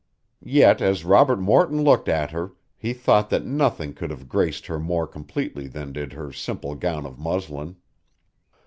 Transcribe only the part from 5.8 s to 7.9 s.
did her simple gown of muslin.